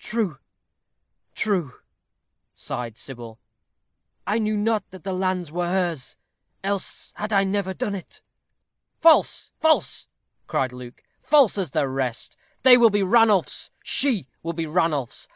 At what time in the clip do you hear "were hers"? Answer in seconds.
5.52-6.16